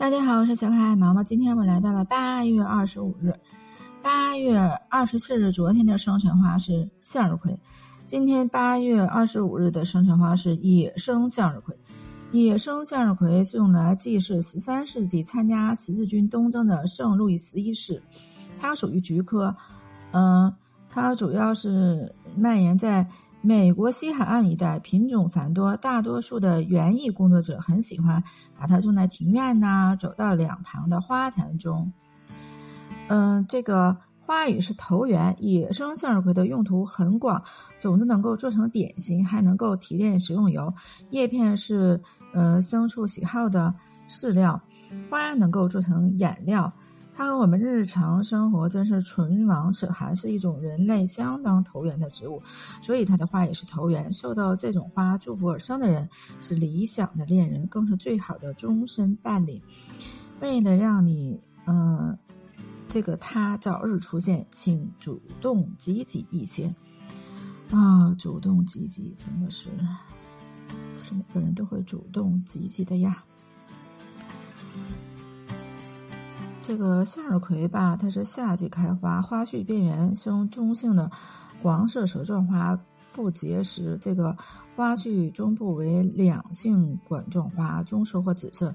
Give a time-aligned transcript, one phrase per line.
[0.00, 1.22] 大家好，我是小可爱毛毛。
[1.22, 3.34] 今天我们来到了八月二十五日，
[4.02, 7.54] 八月二十四日，昨天的生辰花是向日葵，
[8.06, 11.76] 今天八月二十五日的生辰花是野生向日葵。
[12.32, 18.02] 野生向日葵是用来祭祀十三世纪参加十字军东征的圣路易十一世，
[18.58, 19.54] 它属于菊科，
[20.12, 20.50] 嗯，
[20.88, 23.06] 它主要是蔓延在。
[23.42, 28.22] 美国西海岸一带品种繁多，大多数的园艺工作者很喜欢
[28.58, 31.90] 把它种在庭院呐，走到两旁的花坛中。
[33.08, 35.34] 嗯，这个花语是投缘。
[35.38, 37.42] 野生向日葵的用途很广，
[37.80, 40.72] 种子能够做成点心，还能够提炼食用油。
[41.08, 41.98] 叶片是
[42.34, 43.74] 呃牲畜喜好的
[44.06, 44.60] 饲料，
[45.10, 46.70] 花能够做成染料。
[47.20, 52.42] 它和我们日常生活真是唇亡齿寒，是一种人类相当投缘的植物，
[52.80, 54.10] 所以它的花也是投缘。
[54.10, 56.08] 受到这种花祝福而生的人
[56.40, 59.60] 是理想的恋人，更是最好的终身伴侣。
[60.40, 62.16] 为了让你，嗯，
[62.88, 66.74] 这个他早日出现，请主动积极一些
[67.70, 68.16] 啊！
[68.18, 73.22] 主动积极真的是不是每个人都会主动积极的呀。
[76.70, 81.10] 这个向日葵吧，它是夏季开花，花序边缘生中性的
[81.60, 82.78] 黄色舌状花，
[83.12, 83.98] 不结实。
[84.00, 84.36] 这个
[84.76, 88.72] 花序中部为两性管状花，棕色或紫色，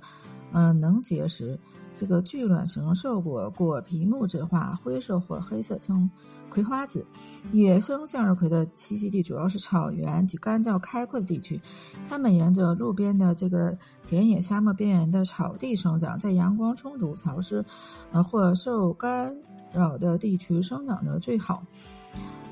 [0.53, 1.59] 嗯，能结实。
[1.97, 6.09] 这个聚卵型瘦果，果皮木质化，灰色或黑色，称
[6.49, 7.05] 葵花籽。
[7.53, 11.61] 野生向日葵的栖息地主要是草原及干燥开阔的地区，
[12.09, 17.63] 它们沿着路边的这个田野、沙漠边缘的草地生长，在阳光充足、潮湿，
[18.11, 19.33] 呃或受干
[19.71, 21.63] 扰的地区生长的最好。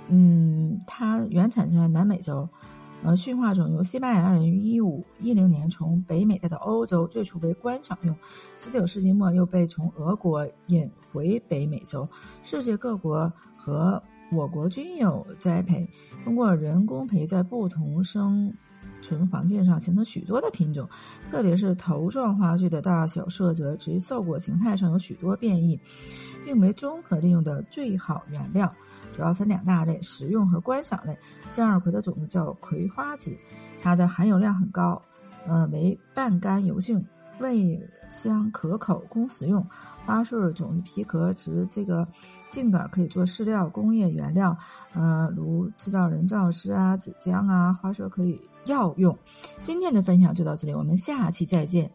[0.07, 2.47] 嗯，它原产在南美洲。
[3.05, 8.15] 呃，驯化种由西班牙人于一五一零年从北美带到欧洲，最初为观赏用，
[8.55, 12.07] 十九世纪末又被从俄国引回北美洲。
[12.43, 14.01] 世界各国和
[14.31, 15.85] 我国均有栽培，
[16.23, 18.53] 通过人工培在不同生
[19.03, 20.89] 存环境上形成许多的品种，
[21.29, 25.79] 特别是头状花序的大小色泽及效果形态上有许多变异，
[26.43, 28.73] 并为综合利用的最好原料。
[29.11, 31.15] 主要分两大类：食用和观赏类。
[31.51, 33.37] 向日葵的种子叫葵花籽，
[33.79, 34.99] 它的含油量很高，
[35.47, 37.05] 呃，为半干油性，
[37.39, 37.79] 味
[38.09, 39.65] 香可口，供食用。
[40.05, 42.07] 花穗种子皮壳及这个
[42.49, 44.57] 茎秆可以做饲料、工业原料，
[44.93, 47.73] 呃，如制造人造丝啊、纸浆啊。
[47.73, 49.17] 花穗可以药用。
[49.63, 51.89] 今天的分享就到这里，我们下期再见。